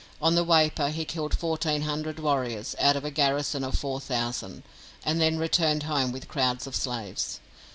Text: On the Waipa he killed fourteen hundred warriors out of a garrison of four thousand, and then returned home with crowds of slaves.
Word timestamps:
On 0.19 0.33
the 0.33 0.43
Waipa 0.43 0.89
he 0.89 1.05
killed 1.05 1.37
fourteen 1.37 1.83
hundred 1.83 2.17
warriors 2.19 2.75
out 2.79 2.95
of 2.95 3.05
a 3.05 3.11
garrison 3.11 3.63
of 3.63 3.75
four 3.77 3.99
thousand, 3.99 4.63
and 5.05 5.21
then 5.21 5.37
returned 5.37 5.83
home 5.83 6.11
with 6.11 6.27
crowds 6.27 6.65
of 6.65 6.75
slaves. 6.75 7.39